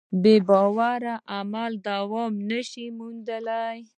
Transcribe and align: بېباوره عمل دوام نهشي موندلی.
بېباوره 0.23 1.15
عمل 1.35 1.71
دوام 1.87 2.33
نهشي 2.49 2.85
موندلی. 2.97 3.79